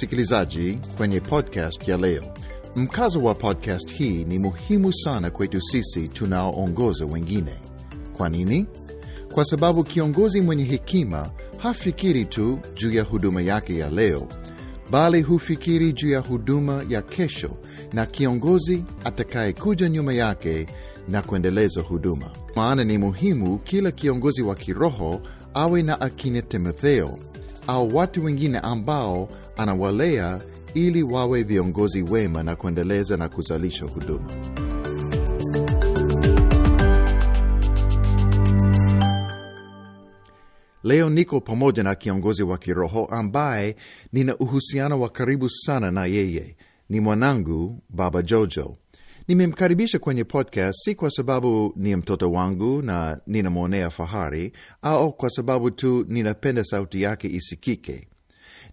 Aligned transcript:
Karibu 0.00 0.20
wasikilizaji 0.20 0.78
kwenye 0.96 1.20
podcast 1.20 1.88
ya 1.88 1.96
leo. 1.96 2.22
Mkazo 2.76 3.22
wa 3.22 3.34
podcast 3.34 3.92
hii 3.94 4.24
ni 4.24 4.38
muhimu 4.38 4.92
sana 4.92 5.30
kwetu 5.30 5.60
sisi 5.62 6.08
tunaoongoza 6.08 7.06
wengine. 7.06 7.52
Kwa 8.16 8.28
nini? 8.28 8.66
Kwa 9.32 9.44
sababu 9.44 9.84
kiongozi 9.84 10.40
mwenye 10.40 10.64
hekima 10.64 11.30
hafikiri 11.58 12.24
tu 12.24 12.58
juu 12.74 12.92
ya 12.92 13.02
huduma 13.02 13.42
yake 13.42 13.78
ya 13.78 13.90
leo, 13.90 14.28
bali 14.90 15.22
hufikiri 15.22 15.92
juu 15.92 16.10
ya 16.10 16.20
huduma 16.20 16.84
ya 16.88 17.02
kesho 17.02 17.56
na 17.92 18.06
kiongozi 18.06 18.84
atakayekuja 19.04 19.88
nyuma 19.88 20.12
yake 20.12 20.66
na 21.08 21.22
kuendeleza 21.22 21.80
huduma. 21.80 22.30
Maana 22.56 22.84
ni 22.84 22.98
muhimu 22.98 23.58
kila 23.58 23.90
kiongozi 23.90 24.42
wa 24.42 24.54
kiroho 24.54 25.20
awe 25.54 25.82
na 25.82 26.00
akina 26.00 26.42
Timotheo 26.42 27.18
au 27.66 27.96
watu 27.96 28.24
wengine 28.24 28.58
ambao 28.58 29.28
anawalea 29.56 30.40
ili 30.74 31.02
wawe 31.02 31.42
viongozi 31.42 32.02
wema 32.02 32.42
na 32.42 32.56
kuendeleza 32.56 33.16
na 33.16 33.28
kuzalisha 33.28 33.84
huduma. 33.84 34.30
Leo 40.84 41.10
niko 41.10 41.40
pamoja 41.40 41.82
na 41.82 41.94
kiongozi 41.94 42.42
wa 42.42 42.58
kiroho 42.58 43.04
ambaye 43.06 43.76
nina 44.12 44.36
uhusiano 44.36 45.00
wa 45.00 45.08
karibu 45.08 45.48
sana 45.50 45.90
na 45.90 46.06
yeye. 46.06 46.56
Ni 46.88 47.00
mwanangu 47.00 47.82
Baba 47.88 48.22
Jojo. 48.22 48.76
Nimemkaribisha 49.28 49.98
kwenye 49.98 50.24
podcast 50.24 50.84
si 50.84 50.94
kwa 50.94 51.10
sababu 51.10 51.72
ni 51.76 51.96
mtoto 51.96 52.32
wangu 52.32 52.82
na 52.82 53.20
ninamwonea 53.26 53.90
fahari 53.90 54.52
au 54.82 55.12
kwa 55.12 55.30
sababu 55.30 55.70
tu 55.70 56.04
ninapenda 56.08 56.64
sauti 56.64 57.02
yake 57.02 57.28
isikike. 57.28 58.08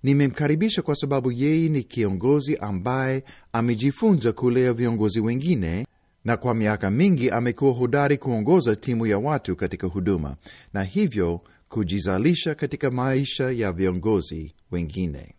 Nimemkaribisha 0.04 0.82
kwa 0.82 0.96
sababu 0.96 1.32
yeye 1.32 1.70
ni 1.70 1.84
kiongozi 1.84 2.58
ambaye 2.58 3.24
amejifunza 3.54 4.32
kulea 4.32 4.74
viongozi 4.74 5.20
wengine 5.20 5.88
na 6.26 6.38
kwa 6.38 6.54
miaka 6.54 6.92
mingi 6.92 7.30
amekuwa 7.30 7.72
hodari 7.74 8.18
kuongoza 8.18 8.76
timu 8.76 9.08
ya 9.08 9.18
watu 9.18 9.56
katika 9.56 9.88
huduma 9.88 10.36
na 10.74 10.84
hivyo 10.84 11.42
kujizalisha 11.70 12.56
katika 12.56 12.92
maisha 12.92 13.52
ya 13.52 13.72
viongozi 13.72 14.54
wengine. 14.72 15.34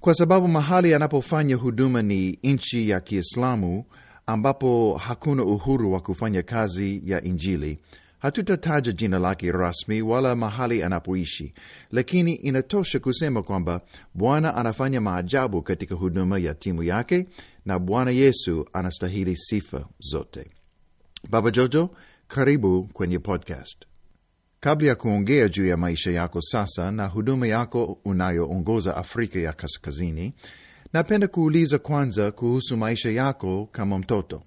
Kwa 0.00 0.14
sababu 0.14 0.48
mahali 0.48 0.94
anapofanya 0.94 1.56
huduma 1.56 2.02
ni 2.02 2.38
nchi 2.42 2.88
ya 2.88 3.00
Kiislamu 3.00 3.84
ambapo 4.26 4.94
hakuna 4.96 5.42
uhuru 5.44 5.92
wa 5.92 6.00
kufanya 6.00 6.42
kazi 6.42 7.02
ya 7.04 7.24
Injili, 7.24 7.78
hatutataja 8.22 8.92
jina 8.92 9.18
lake 9.18 9.52
rasmi 9.52 10.02
wala 10.02 10.36
mahali 10.36 10.82
anapoishi, 10.82 11.54
lakini 11.90 12.34
inatosha 12.34 12.98
kusema 13.00 13.42
kwamba 13.42 13.80
Bwana 14.14 14.54
anafanya 14.56 15.00
maajabu 15.00 15.62
katika 15.62 15.94
huduma 15.94 16.38
ya 16.38 16.54
timu 16.54 16.82
yake 16.82 17.26
na 17.66 17.78
Bwana 17.78 18.10
Yesu 18.10 18.66
anastahili 18.72 19.36
sifa 19.36 19.88
zote. 19.98 20.50
Baba 21.30 21.50
Jojo, 21.50 21.90
karibu 22.28 22.84
kwenye 22.92 23.18
podcast. 23.18 23.76
Kabla 24.60 24.88
ya 24.88 24.94
kuongea 24.94 25.48
juu 25.48 25.66
ya 25.66 25.76
maisha 25.76 26.10
yako 26.10 26.40
sasa 26.42 26.92
na 26.92 27.06
huduma 27.06 27.46
yako 27.46 27.98
unayoongoza 28.04 28.96
Afrika 28.96 29.38
ya 29.38 29.52
Kaskazini, 29.52 30.34
napenda 30.92 31.28
kuuliza 31.28 31.78
kwanza 31.78 32.30
kuhusu 32.30 32.76
maisha 32.76 33.10
yako 33.10 33.68
kama 33.72 33.98
mtoto. 33.98 34.42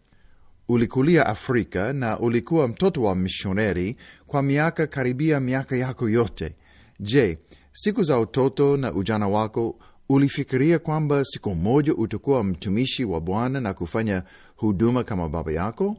Ulikulia 0.67 1.25
Afrika 1.25 1.93
na 1.93 2.19
ulikuwa 2.19 2.67
mtoto 2.67 3.03
wa 3.03 3.15
mishoneri 3.15 3.95
kwa 4.27 4.41
miaka 4.41 4.87
karibia 4.87 5.39
miaka 5.39 5.75
yako 5.75 6.09
yote. 6.09 6.55
Je, 6.99 7.37
siku 7.71 8.03
za 8.03 8.19
utoto 8.19 8.77
na 8.77 8.93
ujana 8.93 9.27
wako 9.27 9.75
ulifikiria 10.09 10.79
kwamba 10.79 11.25
siku 11.25 11.55
moja 11.55 11.95
utakuwa 11.95 12.43
mtumishi 12.43 13.05
wa 13.05 13.21
Bwana 13.21 13.61
na 13.61 13.73
kufanya 13.73 14.23
huduma 14.55 15.03
kama 15.03 15.29
baba 15.29 15.51
yako? 15.51 15.97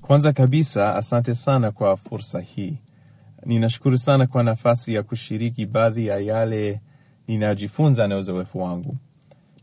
Kwanza 0.00 0.32
kabisa, 0.32 0.96
asante 0.96 1.34
sana 1.34 1.70
kwa 1.70 1.96
fursa 1.96 2.40
hii. 2.40 2.78
Ninashukuru 3.46 3.98
sana 3.98 4.26
kwa 4.26 4.42
nafasi 4.42 4.94
ya 4.94 5.02
kushiriki 5.02 5.66
baadhi 5.66 6.06
ya 6.06 6.18
yale 6.18 6.80
ninayojifunza 7.28 8.08
na 8.08 8.16
uzoefu 8.16 8.58
wangu. 8.58 8.96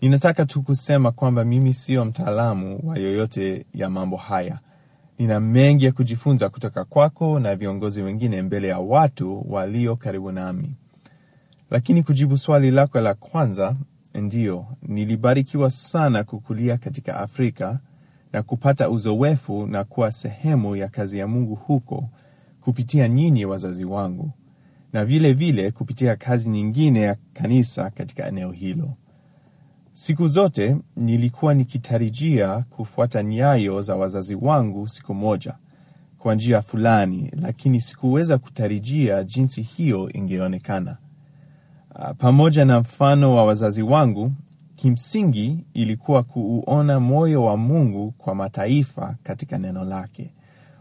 Ninataka 0.01 0.45
tu 0.45 0.61
kusema 0.61 1.11
kwamba 1.11 1.45
mimi 1.45 1.73
sio 1.73 2.05
mtaalamu 2.05 2.79
wa 2.83 2.97
yoyote 2.97 3.65
ya 3.73 3.89
mambo 3.89 4.17
haya. 4.17 4.59
Nina 5.19 5.39
mengi 5.39 5.85
ya 5.85 5.91
kujifunza 5.91 6.49
kutoka 6.49 6.85
kwako 6.85 7.39
na 7.39 7.55
viongozi 7.55 8.01
wengine 8.01 8.41
mbele 8.41 8.67
ya 8.67 8.79
watu 8.79 9.45
walio 9.49 9.95
karibu 9.95 10.31
nami. 10.31 10.75
Lakini 11.71 12.03
kujibu 12.03 12.37
swali 12.37 12.71
lako 12.71 13.01
la 13.01 13.13
kwanza, 13.13 13.75
ndiyo, 14.15 14.65
nilibarikiwa 14.81 15.69
sana 15.69 16.23
kukulia 16.23 16.77
katika 16.77 17.19
Afrika 17.19 17.79
na 18.33 18.43
kupata 18.43 18.89
uzoefu 18.89 19.67
na 19.67 19.83
kuwa 19.83 20.11
sehemu 20.11 20.75
ya 20.75 20.87
kazi 20.87 21.17
ya 21.19 21.27
Mungu 21.27 21.55
huko 21.55 22.09
kupitia 22.61 23.07
nyinyi 23.09 23.45
wazazi 23.45 23.85
wangu, 23.85 24.31
na 24.93 25.05
vile 25.05 25.33
vile 25.33 25.71
kupitia 25.71 26.15
kazi 26.15 26.49
nyingine 26.49 27.01
ya 27.01 27.15
kanisa 27.33 27.89
katika 27.89 28.27
eneo 28.27 28.51
hilo. 28.51 28.93
Siku 29.93 30.27
zote 30.27 30.77
nilikuwa 30.95 31.53
nikitarajia 31.53 32.65
kufuata 32.69 33.23
nyayo 33.23 33.81
za 33.81 33.95
wazazi 33.95 34.35
wangu 34.35 34.87
siku 34.87 35.13
moja 35.13 35.57
kwa 36.19 36.35
njia 36.35 36.61
fulani, 36.61 37.31
lakini 37.41 37.81
sikuweza 37.81 38.37
kutarajia 38.37 39.23
jinsi 39.23 39.61
hiyo 39.61 40.09
ingeonekana. 40.13 40.97
Pamoja 42.17 42.65
na 42.65 42.79
mfano 42.79 43.35
wa 43.35 43.45
wazazi 43.45 43.81
wangu, 43.81 44.31
kimsingi 44.75 45.65
ilikuwa 45.73 46.23
kuuona 46.23 46.99
moyo 46.99 47.43
wa 47.43 47.57
Mungu 47.57 48.11
kwa 48.11 48.35
mataifa 48.35 49.15
katika 49.23 49.57
neno 49.57 49.83
lake 49.85 50.33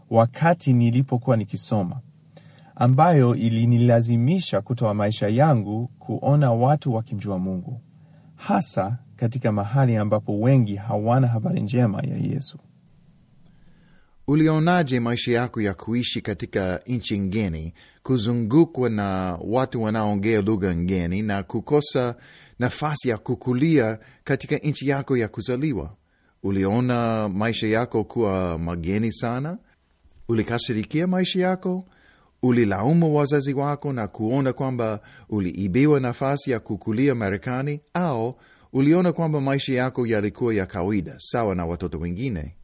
wakati 0.09 0.73
nilipokuwa 0.73 1.37
nikisoma, 1.37 1.99
ambayo 2.75 3.35
ilinilazimisha 3.35 4.61
kutoa 4.61 4.93
maisha 4.93 5.27
yangu 5.27 5.87
kuona 5.99 6.51
watu 6.51 6.93
wakimjua 6.93 7.39
Mungu, 7.39 7.81
hasa 8.47 8.97
katika 9.15 9.51
mahali 9.51 9.95
ambapo 9.95 10.39
wengi 10.39 10.75
hawana 10.75 11.27
habari 11.27 11.61
njema 11.61 12.01
ya 12.01 12.17
Yesu. 12.17 12.57
Ulionaje 14.27 14.99
maisha 14.99 15.31
yako 15.31 15.61
ya 15.61 15.73
kuishi 15.73 16.21
katika 16.21 16.81
nchi 16.87 17.19
ngeni, 17.19 17.73
kuzungukwa 18.03 18.89
na 18.89 19.37
watu 19.41 19.81
wanaoongea 19.83 20.41
lugha 20.41 20.75
ngeni 20.75 21.21
na 21.21 21.43
kukosa 21.43 22.15
nafasi 22.59 23.09
ya 23.09 23.17
kukulia 23.17 23.99
katika 24.23 24.57
nchi 24.57 24.89
yako 24.89 25.17
ya 25.17 25.27
kuzaliwa? 25.27 25.95
Uliona 26.43 27.29
maisha 27.29 27.67
yako 27.67 28.03
kuwa 28.03 28.57
mageni 28.59 29.13
sana? 29.13 29.57
Ulikasirikia 30.27 31.07
maisha 31.07 31.39
yako? 31.39 31.85
Ulilaumu 32.43 33.15
wazazi 33.15 33.53
wako 33.53 33.93
na 33.93 34.07
kuona 34.07 34.53
kwamba 34.53 34.99
uliibiwa 35.29 35.99
nafasi 35.99 36.51
ya 36.51 36.59
kukulia 36.59 37.15
Marekani, 37.15 37.81
au 37.93 38.35
uliona 38.73 39.13
kwamba 39.13 39.41
maisha 39.41 39.73
yako 39.73 40.07
yalikuwa 40.07 40.53
ya 40.53 40.65
kawaida 40.65 41.15
sawa 41.17 41.55
na 41.55 41.65
watoto 41.65 41.99
wengine? 41.99 42.55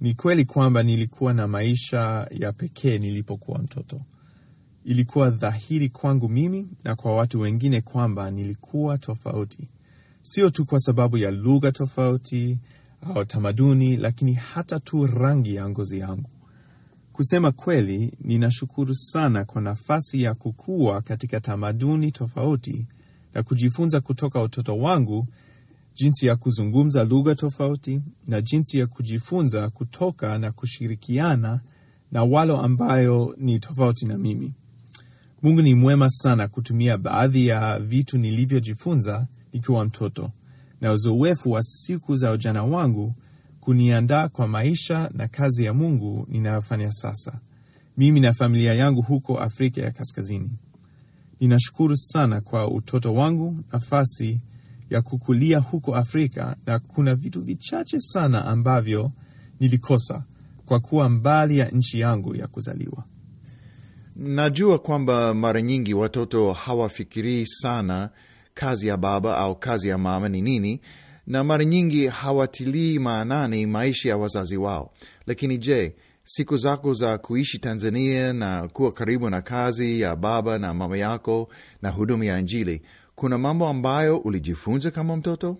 Ni 0.00 0.14
kweli 0.14 0.44
kwamba 0.44 0.82
nilikuwa 0.82 1.34
na 1.34 1.48
maisha 1.48 2.28
ya 2.30 2.52
pekee 2.52 2.98
nilipokuwa 2.98 3.58
mtoto. 3.58 4.00
Ilikuwa 4.84 5.30
dhahiri 5.30 5.88
kwangu 5.88 6.28
mimi 6.28 6.68
na 6.84 6.96
kwa 6.96 7.16
watu 7.16 7.40
wengine 7.40 7.80
kwamba 7.80 8.30
nilikuwa 8.30 8.98
tofauti, 8.98 9.68
sio 10.22 10.50
tu 10.50 10.64
kwa 10.64 10.78
sababu 10.80 11.18
ya 11.18 11.30
lugha 11.30 11.72
tofauti 11.72 12.58
au 13.14 13.24
tamaduni, 13.24 13.96
lakini 13.96 14.32
hata 14.34 14.80
tu 14.80 15.06
rangi 15.06 15.54
ya 15.54 15.68
ngozi 15.68 15.98
yangu. 15.98 16.30
Kusema 17.14 17.52
kweli, 17.52 18.12
ninashukuru 18.20 18.94
sana 18.94 19.44
kwa 19.44 19.62
nafasi 19.62 20.22
ya 20.22 20.34
kukua 20.34 21.02
katika 21.02 21.40
tamaduni 21.40 22.10
tofauti 22.10 22.86
na 23.34 23.42
kujifunza 23.42 24.00
kutoka 24.00 24.42
utoto 24.42 24.78
wangu 24.78 25.26
jinsi 25.94 26.26
ya 26.26 26.36
kuzungumza 26.36 27.04
lugha 27.04 27.34
tofauti 27.34 28.00
na 28.26 28.40
jinsi 28.40 28.78
ya 28.78 28.86
kujifunza 28.86 29.70
kutoka 29.70 30.38
na 30.38 30.52
kushirikiana 30.52 31.60
na 32.12 32.24
walo 32.24 32.60
ambayo 32.60 33.34
ni 33.38 33.58
tofauti 33.58 34.06
na 34.06 34.18
mimi. 34.18 34.52
Mungu 35.42 35.62
ni 35.62 35.74
mwema 35.74 36.10
sana 36.10 36.48
kutumia 36.48 36.98
baadhi 36.98 37.46
ya 37.46 37.78
vitu 37.78 38.18
nilivyojifunza 38.18 39.26
nikiwa 39.52 39.84
mtoto 39.84 40.30
na 40.80 40.92
uzoefu 40.92 41.50
wa 41.50 41.62
siku 41.62 42.16
za 42.16 42.32
ujana 42.32 42.64
wangu 42.64 43.14
kuniandaa 43.64 44.28
kwa 44.28 44.48
maisha 44.48 45.10
na 45.14 45.28
kazi 45.28 45.64
ya 45.64 45.74
Mungu 45.74 46.26
ninayofanya 46.30 46.92
sasa, 46.92 47.32
mimi 47.96 48.20
na 48.20 48.32
familia 48.32 48.74
yangu 48.74 49.02
huko 49.02 49.38
Afrika 49.40 49.80
ya 49.82 49.90
Kaskazini. 49.90 50.50
Ninashukuru 51.40 51.96
sana 51.96 52.40
kwa 52.40 52.70
utoto 52.70 53.14
wangu, 53.14 53.56
nafasi 53.72 54.40
ya 54.90 55.02
kukulia 55.02 55.58
huko 55.58 55.96
Afrika, 55.96 56.56
na 56.66 56.78
kuna 56.78 57.14
vitu 57.14 57.42
vichache 57.42 58.00
sana 58.00 58.44
ambavyo 58.44 59.12
nilikosa 59.60 60.24
kwa 60.66 60.80
kuwa 60.80 61.08
mbali 61.08 61.58
ya 61.58 61.68
nchi 61.68 62.00
yangu 62.00 62.36
ya 62.36 62.46
kuzaliwa. 62.46 63.04
Najua 64.16 64.78
kwamba 64.78 65.34
mara 65.34 65.62
nyingi 65.62 65.94
watoto 65.94 66.52
hawafikirii 66.52 67.46
sana 67.46 68.10
kazi 68.54 68.86
ya 68.88 68.96
baba 68.96 69.36
au 69.38 69.56
kazi 69.56 69.88
ya 69.88 69.98
mama 69.98 70.28
ni 70.28 70.42
nini, 70.42 70.80
na 71.26 71.44
mara 71.44 71.64
nyingi 71.64 72.06
hawatilii 72.06 72.98
maanani 72.98 73.66
maisha 73.66 74.08
ya 74.08 74.16
wazazi 74.16 74.56
wao. 74.56 74.90
Lakini 75.26 75.58
je, 75.58 75.94
siku 76.24 76.56
zako 76.56 76.94
za 76.94 77.18
kuishi 77.18 77.58
Tanzania 77.58 78.32
na 78.32 78.68
kuwa 78.68 78.92
karibu 78.92 79.30
na 79.30 79.40
kazi 79.42 80.00
ya 80.00 80.16
baba 80.16 80.58
na 80.58 80.74
mama 80.74 80.96
yako 80.96 81.48
na 81.82 81.90
huduma 81.90 82.24
ya 82.24 82.38
Injili, 82.38 82.82
kuna 83.14 83.38
mambo 83.38 83.68
ambayo 83.68 84.18
ulijifunza 84.18 84.90
kama 84.90 85.16
mtoto? 85.16 85.56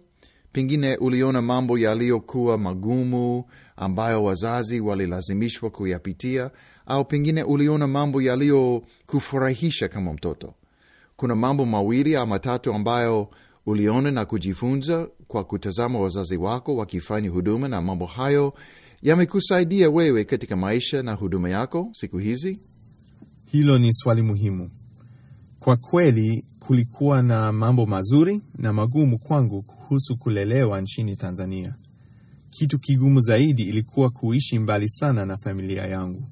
Pengine 0.52 0.96
uliona 0.96 1.42
mambo 1.42 1.78
yaliyokuwa 1.78 2.58
magumu 2.58 3.44
ambayo 3.76 4.24
wazazi 4.24 4.80
walilazimishwa 4.80 5.70
kuyapitia, 5.70 6.50
au 6.86 7.04
pengine 7.04 7.42
uliona 7.42 7.86
mambo 7.86 8.22
yaliyokufurahisha 8.22 9.88
kama 9.88 10.12
mtoto. 10.12 10.54
Kuna 11.16 11.34
mambo 11.34 11.66
mawili 11.66 12.16
au 12.16 12.26
matatu 12.26 12.72
ambayo 12.74 13.28
uliona 13.66 14.10
na 14.10 14.24
kujifunza 14.24 15.08
kwa 15.34 15.44
kutazama 15.44 15.98
wazazi 15.98 16.36
wako 16.36 16.76
wakifanya 16.76 17.30
huduma, 17.30 17.68
na 17.68 17.82
mambo 17.82 18.06
hayo 18.06 18.54
yamekusaidia 19.02 19.90
wewe 19.90 20.24
katika 20.24 20.56
maisha 20.56 21.02
na 21.02 21.12
huduma 21.12 21.48
yako 21.50 21.88
siku 21.92 22.18
hizi? 22.18 22.58
Hilo 23.44 23.78
ni 23.78 23.92
swali 23.94 24.22
muhimu. 24.22 24.70
Kwa 25.58 25.76
kweli, 25.76 26.44
kulikuwa 26.58 27.22
na 27.22 27.52
mambo 27.52 27.86
mazuri 27.86 28.40
na 28.58 28.72
magumu 28.72 29.18
kwangu 29.18 29.62
kuhusu 29.62 30.16
kulelewa 30.16 30.80
nchini 30.80 31.16
Tanzania. 31.16 31.74
Kitu 32.50 32.78
kigumu 32.78 33.20
zaidi 33.20 33.62
ilikuwa 33.62 34.10
kuishi 34.10 34.58
mbali 34.58 34.88
sana 34.88 35.26
na 35.26 35.36
familia 35.36 35.86
yangu, 35.86 36.22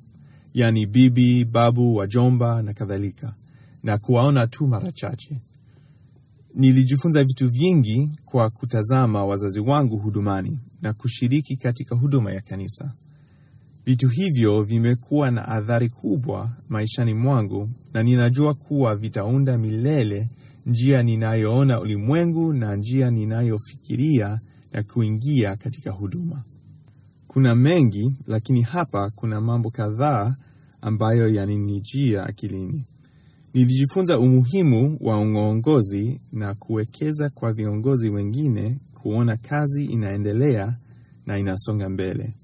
yaani 0.54 0.86
bibi, 0.86 1.44
babu, 1.44 1.96
wajomba 1.96 2.62
na 2.62 2.72
kadhalika, 2.74 3.34
na 3.82 3.98
kuwaona 3.98 4.46
tu 4.46 4.66
mara 4.66 4.92
chache. 4.92 5.40
Nilijifunza 6.54 7.24
vitu 7.24 7.48
vingi 7.48 8.10
kwa 8.24 8.50
kutazama 8.50 9.24
wazazi 9.24 9.60
wangu 9.60 9.98
hudumani 9.98 10.60
na 10.82 10.92
kushiriki 10.92 11.56
katika 11.56 11.96
huduma 11.96 12.32
ya 12.32 12.40
kanisa. 12.40 12.92
Vitu 13.84 14.08
hivyo 14.08 14.62
vimekuwa 14.62 15.30
na 15.30 15.48
athari 15.48 15.88
kubwa 15.88 16.50
maishani 16.68 17.14
mwangu, 17.14 17.68
na 17.94 18.02
ninajua 18.02 18.54
kuwa 18.54 18.96
vitaunda 18.96 19.58
milele 19.58 20.30
njia 20.66 21.02
ninayoona 21.02 21.80
ulimwengu 21.80 22.52
na 22.52 22.76
njia 22.76 23.10
ninayofikiria 23.10 24.40
na 24.72 24.82
kuingia 24.82 25.56
katika 25.56 25.90
huduma. 25.90 26.44
Kuna 27.26 27.54
mengi, 27.54 28.14
lakini 28.26 28.62
hapa 28.62 29.10
kuna 29.10 29.40
mambo 29.40 29.70
kadhaa 29.70 30.36
ambayo 30.80 31.28
yaninijia 31.28 32.26
akilini. 32.26 32.86
Nilijifunza 33.54 34.18
umuhimu 34.18 34.98
wa 35.00 35.20
uongozi 35.20 36.20
na 36.32 36.54
kuwekeza 36.54 37.30
kwa 37.30 37.52
viongozi 37.52 38.08
wengine 38.10 38.78
kuona 38.94 39.36
kazi 39.36 39.84
inaendelea 39.84 40.76
na 41.26 41.38
inasonga 41.38 41.88
mbele. 41.88 42.34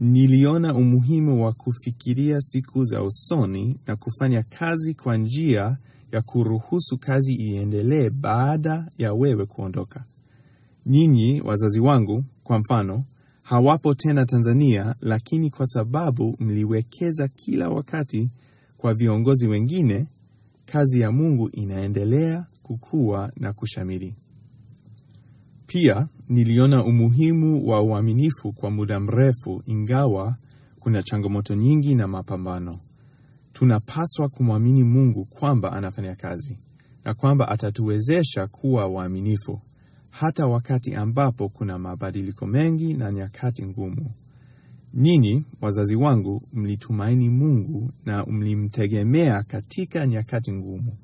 Niliona 0.00 0.74
umuhimu 0.74 1.44
wa 1.44 1.52
kufikiria 1.52 2.40
siku 2.40 2.84
za 2.84 3.02
usoni 3.02 3.78
na 3.86 3.96
kufanya 3.96 4.42
kazi 4.42 4.94
kwa 4.94 5.16
njia 5.16 5.76
ya 6.12 6.22
kuruhusu 6.22 6.98
kazi 6.98 7.34
iendelee 7.34 8.10
baada 8.10 8.88
ya 8.98 9.14
wewe 9.14 9.46
kuondoka. 9.46 10.04
Nyinyi 10.86 11.40
wazazi 11.40 11.80
wangu, 11.80 12.24
kwa 12.44 12.58
mfano, 12.58 13.04
hawapo 13.42 13.94
tena 13.94 14.26
Tanzania, 14.26 14.94
lakini 15.00 15.50
kwa 15.50 15.66
sababu 15.66 16.36
mliwekeza 16.40 17.28
kila 17.28 17.68
wakati 17.70 18.30
kwa 18.82 18.94
viongozi 18.94 19.46
wengine, 19.46 20.06
kazi 20.64 21.00
ya 21.00 21.12
Mungu 21.12 21.48
inaendelea 21.52 22.46
kukua 22.62 23.32
na 23.36 23.52
kushamiri. 23.52 24.14
Pia 25.66 26.08
niliona 26.28 26.84
umuhimu 26.84 27.68
wa 27.68 27.82
uaminifu 27.82 28.52
kwa 28.52 28.70
muda 28.70 29.00
mrefu, 29.00 29.62
ingawa 29.66 30.36
kuna 30.80 31.02
changamoto 31.02 31.54
nyingi 31.54 31.94
na 31.94 32.08
mapambano. 32.08 32.78
Tunapaswa 33.52 34.28
kumwamini 34.28 34.84
Mungu 34.84 35.24
kwamba 35.24 35.72
anafanya 35.72 36.14
kazi 36.16 36.58
na 37.04 37.14
kwamba 37.14 37.48
atatuwezesha 37.48 38.46
kuwa 38.46 38.86
waaminifu 38.86 39.60
hata 40.10 40.46
wakati 40.46 40.94
ambapo 40.94 41.48
kuna 41.48 41.78
mabadiliko 41.78 42.46
mengi 42.46 42.94
na 42.94 43.12
nyakati 43.12 43.66
ngumu. 43.66 44.10
Nyinyi 44.94 45.44
wazazi 45.60 45.96
wangu 45.96 46.42
mlitumaini 46.52 47.28
Mungu 47.30 47.90
na 48.04 48.24
mlimtegemea 48.26 49.42
katika 49.42 50.06
nyakati 50.06 50.52
ngumu. 50.52 50.96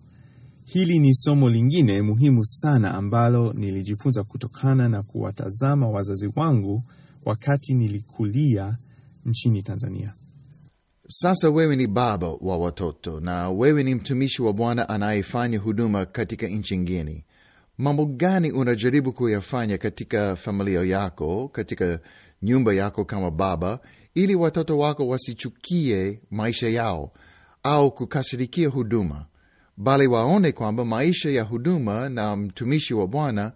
Hili 0.65 0.99
ni 0.99 1.15
somo 1.15 1.51
lingine 1.51 2.03
muhimu 2.03 2.45
sana 2.45 2.95
ambalo 2.95 3.53
nilijifunza 3.53 4.25
kutokana 4.25 4.89
na 4.89 5.03
kuwatazama 5.03 5.89
wazazi 5.89 6.31
wangu 6.37 6.83
wakati 7.25 7.75
nilikulia 7.75 8.79
nchini 9.25 9.63
Tanzania. 9.63 10.15
Sasa 11.09 11.51
wewe 11.51 11.77
ni 11.77 11.87
baba 11.87 12.29
wa 12.41 12.59
watoto 12.59 13.21
na 13.21 13.51
wewe 13.51 13.83
ni 13.85 13.95
mtumishi 13.95 14.43
wa 14.43 14.53
Bwana 14.53 14.89
anayefanya 14.89 15.59
huduma 15.59 16.07
katika 16.07 16.47
nchi 16.47 16.79
ngeni. 16.79 17.25
Mambo 17.79 18.05
gani 18.07 18.51
unajaribu 18.53 19.13
kuyafanya 19.13 19.79
katika 19.79 20.37
familia 20.37 20.83
yako, 20.83 21.49
katika 21.49 22.01
nyumba 22.43 22.75
yako 22.75 23.05
kama 23.05 23.31
baba, 23.31 23.81
ili 24.15 24.35
watoto 24.35 24.79
wako 24.79 25.09
wasichukie 25.09 26.21
maisha 26.31 26.69
yao 26.69 27.13
au 27.63 27.91
kukasirikia 27.95 28.69
huduma, 28.69 29.27
bali 29.77 30.07
waone 30.07 30.53
kwamba 30.53 30.85
maisha 30.85 31.31
ya 31.31 31.43
huduma 31.43 32.09
na 32.09 32.37
mtumishi 32.37 32.95
wa 32.95 33.07
Bwana 33.07 33.53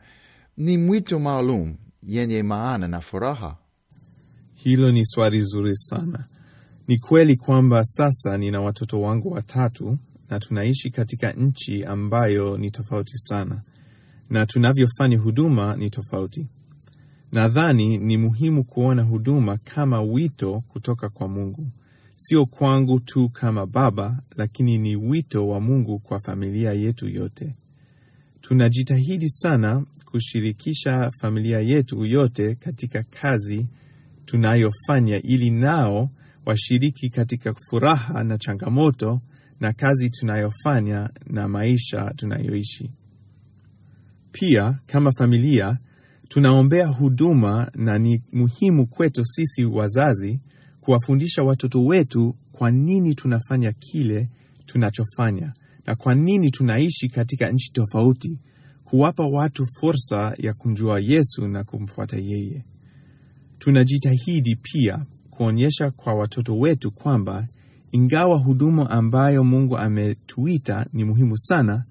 ni 0.56 0.78
mwito 0.78 1.18
maalum 1.18 1.76
yenye 2.02 2.42
maana 2.42 2.88
na 2.88 3.00
furaha? 3.00 3.56
Hilo 4.54 4.92
ni 4.92 5.06
swali 5.06 5.42
zuri 5.42 5.76
sana. 5.76 6.24
Ni 6.88 6.98
kweli 6.98 7.36
kwamba 7.36 7.84
sasa 7.84 8.38
nina 8.38 8.60
watoto 8.60 9.00
wangu 9.00 9.32
watatu 9.32 9.98
na 10.30 10.40
tunaishi 10.40 10.90
katika 10.90 11.32
nchi 11.32 11.84
ambayo 11.84 12.58
ni 12.58 12.70
tofauti 12.70 13.18
sana, 13.18 13.62
na 14.30 14.46
tunavyofanya 14.46 15.18
huduma 15.18 15.76
ni 15.76 15.90
tofauti. 15.90 16.48
Nadhani 17.32 17.98
ni 17.98 18.16
muhimu 18.16 18.64
kuona 18.64 19.02
huduma 19.02 19.56
kama 19.56 20.02
wito 20.02 20.60
kutoka 20.68 21.08
kwa 21.08 21.28
Mungu, 21.28 21.66
sio 22.16 22.46
kwangu 22.46 23.00
tu 23.00 23.28
kama 23.28 23.66
baba, 23.66 24.22
lakini 24.36 24.78
ni 24.78 24.96
wito 24.96 25.48
wa 25.48 25.60
Mungu 25.60 25.98
kwa 25.98 26.20
familia 26.20 26.72
yetu 26.72 27.08
yote. 27.08 27.54
Tunajitahidi 28.40 29.30
sana 29.30 29.84
kushirikisha 30.04 31.10
familia 31.20 31.60
yetu 31.60 32.04
yote 32.06 32.54
katika 32.54 33.02
kazi 33.02 33.66
tunayofanya 34.24 35.22
ili 35.22 35.50
nao 35.50 36.10
washiriki 36.46 37.10
katika 37.10 37.54
furaha 37.70 38.24
na 38.24 38.38
changamoto 38.38 39.20
na 39.60 39.72
kazi 39.72 40.10
tunayofanya 40.10 41.10
na 41.26 41.48
maisha 41.48 42.12
tunayoishi. 42.16 42.90
Pia 44.32 44.78
kama 44.86 45.12
familia 45.12 45.78
tunaombea 46.32 46.86
huduma, 46.86 47.70
na 47.74 47.98
ni 47.98 48.22
muhimu 48.32 48.86
kwetu 48.86 49.24
sisi 49.24 49.64
wazazi 49.64 50.40
kuwafundisha 50.80 51.42
watoto 51.42 51.84
wetu 51.84 52.36
kwa 52.52 52.70
nini 52.70 53.14
tunafanya 53.14 53.72
kile 53.72 54.28
tunachofanya 54.66 55.52
na 55.86 55.94
kwa 55.96 56.14
nini 56.14 56.50
tunaishi 56.50 57.08
katika 57.08 57.50
nchi 57.50 57.72
tofauti, 57.72 58.38
kuwapa 58.84 59.26
watu 59.26 59.66
fursa 59.66 60.34
ya 60.38 60.54
kumjua 60.54 61.00
Yesu 61.00 61.48
na 61.48 61.64
kumfuata 61.64 62.16
yeye. 62.16 62.64
Tunajitahidi 63.58 64.56
pia 64.56 65.06
kuonyesha 65.30 65.90
kwa 65.90 66.14
watoto 66.14 66.58
wetu 66.58 66.90
kwamba 66.90 67.48
ingawa 67.90 68.38
huduma 68.38 68.90
ambayo 68.90 69.44
Mungu 69.44 69.78
ametuita 69.78 70.86
ni 70.92 71.04
muhimu 71.04 71.38
sana, 71.38 71.84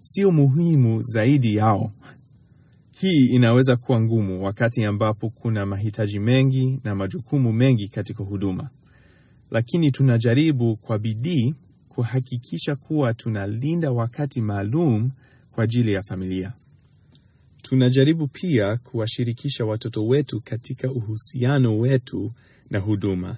sio 0.00 0.30
muhimu 0.30 1.02
zaidi 1.02 1.54
yao. 1.56 1.92
Hii 2.94 3.26
inaweza 3.26 3.76
kuwa 3.76 4.00
ngumu 4.00 4.44
wakati 4.44 4.84
ambapo 4.84 5.30
kuna 5.30 5.66
mahitaji 5.66 6.18
mengi 6.18 6.80
na 6.84 6.94
majukumu 6.94 7.52
mengi 7.52 7.88
katika 7.88 8.24
huduma, 8.24 8.70
lakini 9.50 9.90
tunajaribu 9.90 10.76
kwa 10.76 10.98
bidii 10.98 11.54
kuhakikisha 11.88 12.76
kuwa 12.76 13.14
tunalinda 13.14 13.90
wakati 13.90 14.40
maalum 14.40 15.10
kwa 15.52 15.64
ajili 15.64 15.92
ya 15.92 16.02
familia. 16.02 16.52
Tunajaribu 17.62 18.28
pia 18.28 18.76
kuwashirikisha 18.76 19.64
watoto 19.64 20.06
wetu 20.06 20.40
katika 20.40 20.90
uhusiano 20.92 21.78
wetu 21.78 22.32
na 22.70 22.78
huduma 22.78 23.36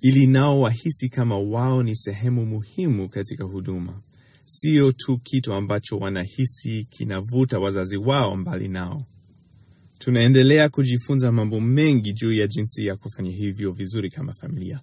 ili 0.00 0.26
nao 0.26 0.60
wahisi 0.60 1.08
kama 1.08 1.38
wao 1.38 1.82
ni 1.82 1.96
sehemu 1.96 2.46
muhimu 2.46 3.08
katika 3.08 3.44
huduma, 3.44 4.00
sio 4.44 4.92
tu 4.92 5.18
kitu 5.18 5.52
ambacho 5.54 5.98
wanahisi 5.98 6.84
kinavuta 6.90 7.58
wazazi 7.58 7.96
wao 7.96 8.36
mbali 8.36 8.68
nao. 8.68 9.02
Tunaendelea 9.98 10.68
kujifunza 10.68 11.32
mambo 11.32 11.60
mengi 11.60 12.12
juu 12.12 12.32
ya 12.32 12.46
jinsi 12.46 12.86
ya 12.86 12.96
kufanya 12.96 13.30
hivyo 13.30 13.72
vizuri 13.72 14.10
kama 14.10 14.32
familia. 14.32 14.80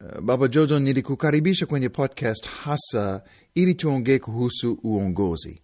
Uh, 0.00 0.20
Baba 0.20 0.48
Jojo, 0.48 0.78
nilikukaribisha 0.78 1.66
kwenye 1.66 1.88
podcast 1.88 2.46
hasa 2.46 3.22
ili 3.54 3.74
tuongee 3.74 4.18
kuhusu 4.18 4.78
uongozi. 4.82 5.60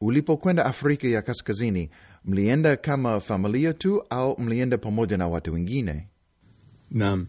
Ulipokwenda 0.00 0.64
Afrika 0.64 1.08
ya 1.08 1.22
Kaskazini, 1.22 1.90
mlienda 2.24 2.76
kama 2.76 3.20
familia 3.20 3.72
tu 3.72 4.02
au 4.10 4.40
mlienda 4.40 4.78
pamoja 4.78 5.16
na 5.16 5.28
watu 5.28 5.52
wengine? 5.54 6.08
Naam, 6.90 7.26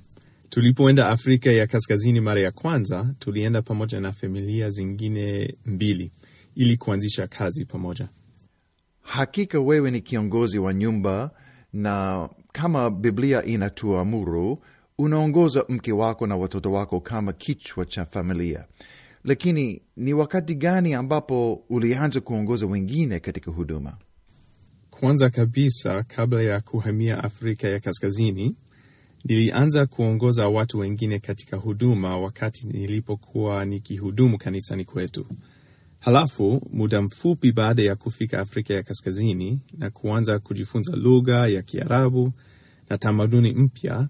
tulipoenda 0.50 1.10
Afrika 1.10 1.52
ya 1.52 1.68
Kaskazini 1.68 2.20
mara 2.22 2.42
ya 2.42 2.52
kwanza, 2.52 3.16
tulienda 3.20 3.62
pamoja 3.62 4.00
na 4.00 4.12
familia 4.12 4.70
zingine 4.70 5.56
mbili 5.66 6.12
ili 6.56 6.78
kuanzisha 6.78 7.28
kazi 7.28 7.66
pamoja. 7.66 8.08
Hakika 9.02 9.60
wewe 9.60 9.92
ni 9.92 10.02
kiongozi 10.02 10.60
wa 10.60 10.74
nyumba, 10.74 11.32
na 11.74 12.30
kama 12.52 12.90
Biblia 12.90 13.44
inatuamuru, 13.44 14.60
unaongoza 14.98 15.66
mke 15.70 15.92
wako 15.92 16.28
na 16.28 16.36
watoto 16.36 16.72
wako 16.72 17.00
kama 17.00 17.34
kichwa 17.34 17.86
cha 17.86 18.06
familia. 18.06 18.66
Lakini 19.24 19.82
ni 19.98 20.14
wakati 20.14 20.56
gani 20.56 20.94
ambapo 20.94 21.54
ulianza 21.70 22.22
kuongoza 22.22 22.66
wengine 22.66 23.20
katika 23.20 23.52
huduma? 23.52 23.98
Kwanza 24.90 25.30
kabisa, 25.30 26.04
kabla 26.04 26.42
ya 26.42 26.62
kuhamia 26.62 27.24
Afrika 27.24 27.68
ya 27.68 27.80
Kaskazini, 27.80 28.56
nilianza 29.26 29.86
kuongoza 29.86 30.48
watu 30.48 30.80
wengine 30.80 31.20
katika 31.20 31.58
huduma 31.58 32.18
wakati 32.18 32.68
nilipokuwa 32.68 33.66
nikihudumu 33.66 34.38
kanisani 34.38 34.86
kwetu. 34.86 35.26
Halafu 36.00 36.62
muda 36.74 37.02
mfupi 37.02 37.52
baada 37.52 37.84
ya 37.84 37.96
kufika 37.96 38.40
Afrika 38.40 38.74
ya 38.74 38.84
Kaskazini 38.84 39.60
na 39.78 39.90
kuanza 39.90 40.40
kujifunza 40.40 40.96
lugha 40.96 41.48
ya 41.48 41.62
Kiarabu 41.62 42.32
na 42.90 42.98
tamaduni 42.98 43.52
mpya, 43.54 44.08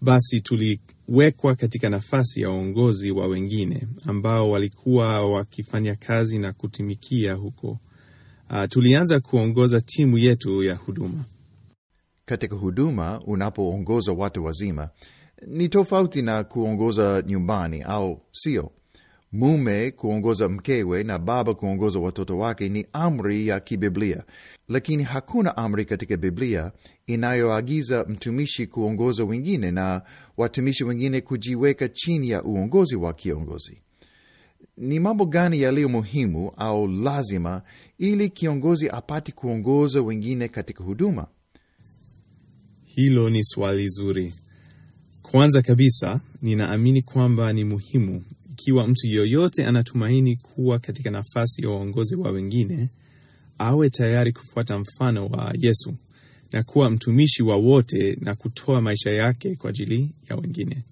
basi 0.00 0.40
tuliwekwa 0.40 1.54
katika 1.56 1.88
nafasi 1.90 2.40
ya 2.40 2.50
uongozi 2.50 3.10
wa 3.10 3.26
wengine 3.26 3.88
ambao 4.06 4.50
walikuwa 4.50 5.26
wakifanya 5.30 5.94
kazi 5.94 6.38
na 6.38 6.52
kutumikia 6.52 7.34
huko. 7.34 7.78
Uh, 8.50 8.64
tulianza 8.68 9.20
kuongoza 9.20 9.80
timu 9.80 10.18
yetu 10.18 10.62
ya 10.62 10.74
huduma. 10.74 11.24
Katika 12.28 12.56
huduma, 12.56 13.20
unapoongoza 13.26 14.12
watu 14.12 14.44
wazima 14.44 14.88
ni 15.46 15.68
tofauti 15.68 16.22
na 16.22 16.44
kuongoza 16.44 17.22
nyumbani, 17.26 17.82
au 17.82 18.20
sio? 18.32 18.70
Mume 19.32 19.90
kuongoza 19.90 20.48
mkewe 20.48 21.02
na 21.04 21.18
baba 21.18 21.54
kuongoza 21.54 21.98
watoto 21.98 22.38
wake 22.38 22.68
ni 22.68 22.86
amri 22.92 23.46
ya 23.46 23.60
kibiblia, 23.60 24.24
lakini 24.68 25.02
hakuna 25.02 25.56
amri 25.56 25.84
katika 25.84 26.16
Biblia 26.16 26.72
inayoagiza 27.06 28.04
mtumishi 28.08 28.66
kuongoza 28.66 29.24
wengine 29.24 29.70
na 29.70 30.02
watumishi 30.36 30.84
wengine 30.84 31.20
kujiweka 31.20 31.88
chini 31.88 32.30
ya 32.30 32.42
uongozi 32.42 32.96
wa 32.96 33.12
kiongozi. 33.12 33.82
Ni 34.76 35.00
mambo 35.00 35.26
gani 35.26 35.60
yaliyo 35.60 35.88
muhimu 35.88 36.52
au 36.56 36.86
lazima 36.88 37.62
ili 37.98 38.28
kiongozi 38.28 38.88
apate 38.90 39.32
kuongoza 39.32 40.02
wengine 40.02 40.48
katika 40.48 40.84
huduma? 40.84 41.26
Hilo 42.98 43.30
ni 43.30 43.44
swali 43.44 43.88
zuri. 43.88 44.34
Kwanza 45.22 45.62
kabisa, 45.62 46.20
ninaamini 46.42 47.02
kwamba 47.02 47.52
ni 47.52 47.64
muhimu 47.64 48.24
ikiwa 48.50 48.88
mtu 48.88 49.06
yoyote 49.06 49.66
anatumaini 49.66 50.36
kuwa 50.36 50.78
katika 50.78 51.10
nafasi 51.10 51.62
ya 51.62 51.70
uongozi 51.70 52.16
wa 52.16 52.30
wengine, 52.30 52.88
awe 53.58 53.90
tayari 53.90 54.32
kufuata 54.32 54.78
mfano 54.78 55.26
wa 55.26 55.54
Yesu 55.58 55.94
na 56.52 56.62
kuwa 56.62 56.90
mtumishi 56.90 57.42
wa 57.42 57.56
wote 57.56 58.18
na 58.20 58.34
kutoa 58.34 58.80
maisha 58.80 59.10
yake 59.10 59.56
kwa 59.56 59.70
ajili 59.70 60.10
ya 60.30 60.36
wengine. 60.36 60.84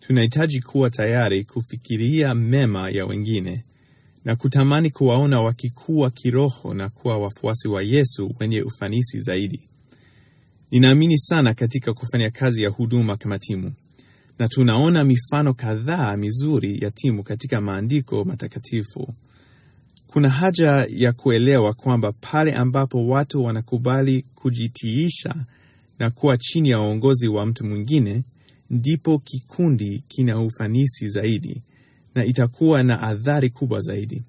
Tunahitaji 0.00 0.60
kuwa 0.60 0.90
tayari 0.90 1.44
kufikiria 1.44 2.34
mema 2.34 2.90
ya 2.90 3.06
wengine 3.06 3.64
na 4.24 4.36
kutamani 4.36 4.90
kuwaona 4.90 5.40
wakikuwa 5.40 6.10
kiroho 6.10 6.74
na 6.74 6.88
kuwa 6.88 7.18
wafuasi 7.18 7.68
wa 7.68 7.82
Yesu 7.82 8.34
wenye 8.40 8.62
ufanisi 8.62 9.20
zaidi. 9.20 9.68
Ninaamini 10.70 11.18
sana 11.18 11.54
katika 11.54 11.94
kufanya 11.94 12.30
kazi 12.30 12.62
ya 12.62 12.68
huduma 12.70 13.16
kama 13.16 13.38
timu, 13.38 13.72
na 14.38 14.48
tunaona 14.48 15.04
mifano 15.04 15.54
kadhaa 15.54 16.16
mizuri 16.16 16.78
ya 16.84 16.90
timu 16.90 17.22
katika 17.22 17.60
maandiko 17.60 18.24
matakatifu. 18.24 19.14
Kuna 20.06 20.28
haja 20.28 20.86
ya 20.90 21.12
kuelewa 21.12 21.74
kwamba 21.74 22.12
pale 22.12 22.52
ambapo 22.54 23.06
watu 23.08 23.44
wanakubali 23.44 24.22
kujitiisha 24.34 25.34
na 25.98 26.10
kuwa 26.10 26.36
chini 26.38 26.68
ya 26.68 26.80
uongozi 26.80 27.28
wa 27.28 27.46
mtu 27.46 27.64
mwingine, 27.64 28.22
ndipo 28.70 29.18
kikundi 29.18 30.04
kina 30.08 30.40
ufanisi 30.40 31.08
zaidi 31.08 31.62
na 32.14 32.24
itakuwa 32.24 32.82
na 32.82 33.00
athari 33.02 33.50
kubwa 33.50 33.80
zaidi. 33.80 34.22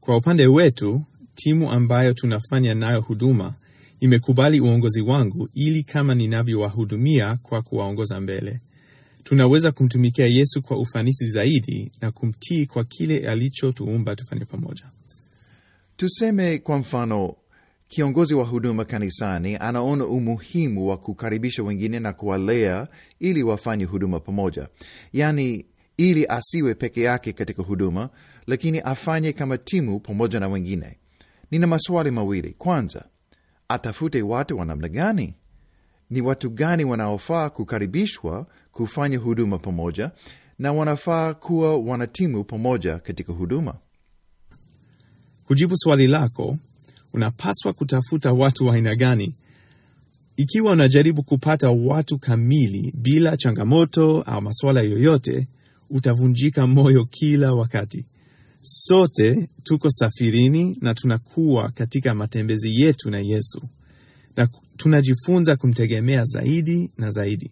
Kwa 0.00 0.16
upande 0.16 0.46
wetu, 0.46 1.02
timu 1.34 1.72
ambayo 1.72 2.12
tunafanya 2.14 2.74
nayo 2.74 3.00
huduma 3.00 3.54
imekubali 4.02 4.60
uongozi 4.60 5.00
wangu 5.00 5.48
ili 5.54 5.82
kama 5.82 6.14
ninavyowahudumia 6.14 7.36
kwa 7.42 7.62
kuwaongoza 7.62 8.20
mbele, 8.20 8.60
tunaweza 9.24 9.72
kumtumikia 9.72 10.26
Yesu 10.26 10.62
kwa 10.62 10.78
ufanisi 10.78 11.26
zaidi 11.26 11.92
na 12.00 12.10
kumtii 12.10 12.66
kwa 12.66 12.84
kile 12.84 13.28
alichotuumba 13.28 14.16
tufanye 14.16 14.44
pamoja. 14.44 14.84
Tuseme 15.96 16.58
kwa 16.58 16.78
mfano, 16.78 17.34
kiongozi 17.88 18.34
wa 18.34 18.44
huduma 18.44 18.84
kanisani 18.84 19.56
anaona 19.56 20.06
umuhimu 20.06 20.86
wa 20.88 20.96
kukaribisha 20.96 21.62
wengine 21.62 22.00
na 22.00 22.12
kuwalea 22.12 22.88
ili 23.20 23.42
wafanye 23.42 23.84
huduma 23.84 24.20
pamoja, 24.20 24.68
yaani 25.12 25.66
ili 25.96 26.26
asiwe 26.26 26.74
peke 26.74 27.02
yake 27.02 27.32
katika 27.32 27.62
huduma, 27.62 28.10
lakini 28.46 28.80
afanye 28.80 29.32
kama 29.32 29.58
timu 29.58 30.00
pamoja 30.00 30.40
na 30.40 30.48
wengine. 30.48 30.98
Nina 31.50 31.66
maswali 31.66 32.10
mawili. 32.10 32.54
Kwanza, 32.58 33.04
atafute 33.68 34.22
watu 34.22 34.58
wa 34.58 34.64
namna 34.64 34.88
gani? 34.88 35.34
Ni 36.10 36.20
watu 36.20 36.50
gani 36.50 36.84
wanaofaa 36.84 37.50
kukaribishwa 37.50 38.46
kufanya 38.72 39.18
huduma 39.18 39.58
pamoja 39.58 40.10
na 40.58 40.72
wanafaa 40.72 41.34
kuwa 41.34 41.76
wanatimu 41.78 42.44
pamoja 42.44 42.98
katika 42.98 43.32
huduma? 43.32 43.74
Kujibu 45.44 45.76
swali 45.76 46.06
lako, 46.06 46.58
unapaswa 47.12 47.72
kutafuta 47.72 48.32
watu 48.32 48.66
wa 48.66 48.74
aina 48.74 48.94
gani. 48.94 49.34
Ikiwa 50.36 50.72
unajaribu 50.72 51.22
kupata 51.22 51.70
watu 51.70 52.18
kamili 52.18 52.92
bila 52.96 53.36
changamoto 53.36 54.22
au 54.22 54.42
masuala 54.42 54.80
yoyote, 54.80 55.48
utavunjika 55.90 56.66
moyo 56.66 57.04
kila 57.04 57.52
wakati. 57.52 58.04
Sote 58.64 59.48
tuko 59.62 59.90
safirini 59.90 60.78
na 60.80 60.94
tunakuwa 60.94 61.70
katika 61.70 62.14
matembezi 62.14 62.80
yetu 62.80 63.10
na 63.10 63.18
Yesu, 63.18 63.62
na 64.36 64.48
tunajifunza 64.76 65.56
kumtegemea 65.56 66.24
zaidi 66.24 66.90
na 66.98 67.10
zaidi. 67.10 67.50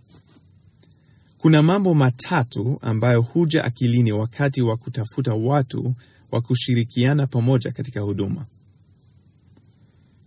Kuna 1.39 1.63
mambo 1.63 1.95
matatu 1.95 2.79
ambayo 2.83 3.23
huja 3.23 3.65
akilini 3.65 4.13
wakati 4.13 4.63
wa 4.63 4.77
kutafuta 4.77 5.35
watu 5.35 5.95
wa 6.31 6.41
kushirikiana 6.41 7.27
pamoja 7.27 7.73
katika 7.73 8.01
huduma. 8.01 8.47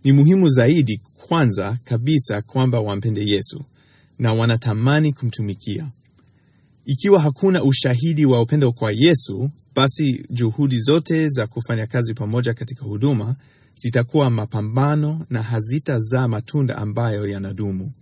Ni 0.04 0.12
muhimu 0.12 0.48
zaidi, 0.48 0.98
kwanza 1.28 1.78
kabisa, 1.84 2.42
kwamba 2.42 2.80
wampende 2.80 3.26
Yesu 3.26 3.64
na 4.18 4.32
wanatamani 4.32 5.12
kumtumikia. 5.12 5.90
Ikiwa 6.84 7.20
hakuna 7.20 7.64
ushahidi 7.64 8.26
wa 8.26 8.42
upendo 8.42 8.72
kwa 8.72 8.92
Yesu, 8.92 9.50
basi 9.74 10.26
juhudi 10.30 10.78
zote 10.80 11.28
za 11.28 11.46
kufanya 11.46 11.86
kazi 11.86 12.14
pamoja 12.14 12.54
katika 12.54 12.84
huduma 12.84 13.36
zitakuwa 13.76 14.30
mapambano 14.30 15.26
na 15.30 15.42
hazitazaa 15.42 16.28
matunda 16.28 16.76
ambayo 16.78 17.26
yanadumu. 17.28 17.92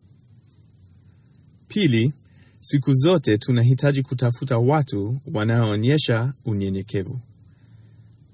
Pili, 1.68 2.12
siku 2.60 2.92
zote 2.92 3.38
tunahitaji 3.38 4.02
kutafuta 4.02 4.58
watu 4.58 5.18
wanaoonyesha 5.34 6.32
unyenyekevu, 6.44 7.20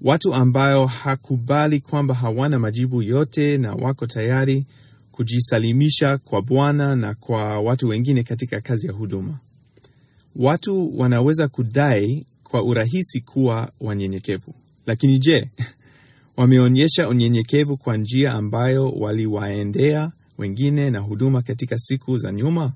watu 0.01 0.33
ambao 0.33 0.85
hakubali 0.85 1.79
kwamba 1.79 2.15
hawana 2.15 2.59
majibu 2.59 3.01
yote 3.01 3.57
na 3.57 3.73
wako 3.73 4.05
tayari 4.05 4.65
kujisalimisha 5.11 6.17
kwa 6.17 6.41
Bwana 6.41 6.95
na 6.95 7.13
kwa 7.15 7.59
watu 7.59 7.87
wengine 7.87 8.23
katika 8.23 8.61
kazi 8.61 8.87
ya 8.87 8.93
huduma. 8.93 9.39
Watu 10.35 10.99
wanaweza 10.99 11.47
kudai 11.47 12.25
kwa 12.51 12.63
urahisi 12.63 13.21
kuwa 13.21 13.71
wanyenyekevu, 13.79 14.53
lakini 14.85 15.19
je, 15.19 15.49
wameonyesha 16.37 17.09
unyenyekevu 17.09 17.77
kwa 17.77 17.97
njia 17.97 18.33
ambayo 18.33 18.89
waliwaendea 18.91 20.11
wengine 20.37 20.89
na 20.89 20.99
huduma 20.99 21.41
katika 21.41 21.77
siku 21.77 22.17
za 22.17 22.31
nyuma? 22.31 22.73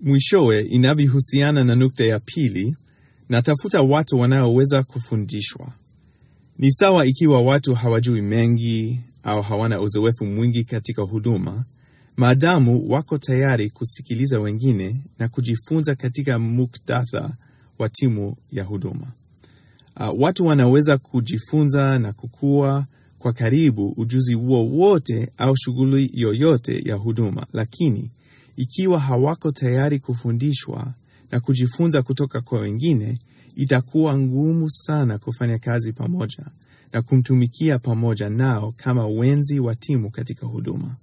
Mwishowe, 0.00 0.60
inavyohusiana 0.60 1.64
na 1.64 1.74
nukta 1.74 2.04
ya 2.04 2.20
pili, 2.20 2.76
natafuta 3.28 3.82
watu 3.82 4.18
wanaoweza 4.18 4.82
kufundishwa. 4.82 5.72
Ni 6.58 6.70
sawa 6.72 7.06
ikiwa 7.06 7.42
watu 7.42 7.74
hawajui 7.74 8.22
mengi 8.22 9.00
au 9.22 9.42
hawana 9.42 9.80
uzoefu 9.80 10.24
mwingi 10.26 10.64
katika 10.64 11.02
huduma, 11.02 11.64
maadamu 12.16 12.90
wako 12.90 13.18
tayari 13.18 13.70
kusikiliza 13.70 14.40
wengine 14.40 15.00
na 15.18 15.28
kujifunza 15.28 15.94
katika 15.94 16.38
muktadha 16.38 17.30
wa 17.78 17.88
timu 17.88 18.36
ya 18.52 18.64
huduma. 18.64 19.06
Uh, 20.00 20.20
watu 20.22 20.46
wanaweza 20.46 20.98
kujifunza 20.98 21.98
na 21.98 22.12
kukua 22.12 22.86
kwa 23.18 23.32
karibu 23.32 23.94
ujuzi 23.96 24.34
wowote 24.34 25.32
au 25.38 25.56
shughuli 25.56 26.10
yoyote 26.14 26.82
ya 26.88 26.94
huduma, 26.94 27.46
lakini 27.52 28.10
ikiwa 28.56 29.00
hawako 29.00 29.50
tayari 29.50 29.98
kufundishwa 29.98 30.94
na 31.30 31.40
kujifunza 31.40 32.02
kutoka 32.02 32.40
kwa 32.40 32.60
wengine, 32.60 33.18
itakuwa 33.56 34.18
ngumu 34.18 34.70
sana 34.70 35.18
kufanya 35.18 35.58
kazi 35.58 35.92
pamoja 35.92 36.44
na 36.92 37.02
kumtumikia 37.02 37.78
pamoja 37.78 38.30
nao 38.30 38.74
kama 38.76 39.06
wenzi 39.08 39.60
wa 39.60 39.74
timu 39.74 40.10
katika 40.10 40.46
huduma. 40.46 40.96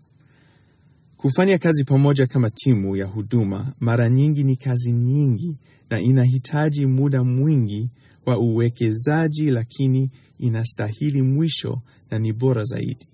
Kufanya 1.18 1.58
kazi 1.58 1.84
pamoja 1.84 2.28
kama 2.28 2.50
timu 2.50 2.96
ya 2.96 3.06
huduma 3.06 3.74
mara 3.80 4.10
nyingi 4.10 4.44
ni 4.44 4.56
kazi 4.56 4.92
nyingi 4.92 5.58
na 5.90 6.00
inahitaji 6.00 6.86
muda 6.86 7.24
mwingi 7.24 7.90
wa 8.26 8.38
uwekezaji, 8.40 9.52
lakini 9.52 10.12
inastahili 10.40 11.22
mwisho 11.22 11.82
na 12.12 12.20
ni 12.20 12.34
bora 12.34 12.64
zaidi, 12.64 13.08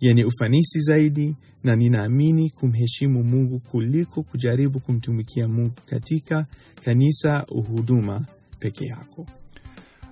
yenye 0.00 0.24
ufanisi 0.24 0.80
zaidi, 0.80 1.36
na 1.64 1.76
ninaamini 1.76 2.50
kumheshimu 2.50 3.24
Mungu 3.24 3.58
kuliko 3.60 4.22
kujaribu 4.22 4.80
kumtumikia 4.80 5.48
Mungu 5.48 5.74
katika 5.86 6.46
kanisa 6.84 7.46
uhuduma 7.48 8.24
peke 8.58 8.86
yako. 8.86 9.26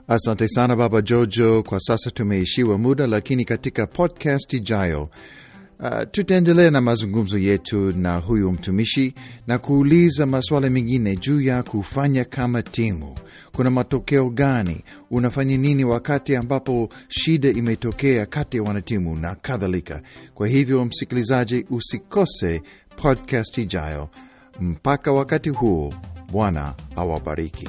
Asante 0.09 0.49
sana 0.49 0.77
Baba 0.77 1.03
Jojo. 1.03 1.63
Kwa 1.63 1.81
sasa 1.81 2.11
tumeishiwa 2.11 2.79
muda, 2.79 3.07
lakini 3.07 3.45
katika 3.45 3.87
podcast 3.87 4.53
ijayo 4.53 5.09
uh, 5.83 6.03
tutaendelea 6.11 6.71
na 6.71 6.81
mazungumzo 6.81 7.39
yetu 7.39 7.93
na 7.93 8.17
huyu 8.17 8.53
mtumishi 8.53 9.15
na 9.47 9.59
kuuliza 9.59 10.27
masuala 10.27 10.71
mengine 10.71 11.17
juu 11.17 11.41
ya 11.41 11.62
kufanya 11.62 12.25
kama 12.25 12.62
timu. 12.62 13.15
Kuna 13.53 13.71
matokeo 13.71 14.31
gani? 14.31 14.85
Unafanya 15.11 15.57
nini 15.57 15.85
wakati 15.85 16.37
ambapo 16.37 16.89
shida 17.09 17.49
imetokea 17.49 18.27
kati 18.27 18.57
ya 18.57 18.62
wanatimu 18.62 19.17
na 19.17 19.35
kadhalika. 19.35 20.03
Kwa 20.35 20.49
hivyo, 20.49 20.85
msikilizaji, 20.85 21.67
usikose 21.71 22.62
podcast 22.97 23.59
ijayo. 23.59 24.09
Mpaka 24.61 25.12
wakati 25.12 25.51
huo, 25.51 25.95
Bwana 26.33 26.75
awabariki. 26.97 27.69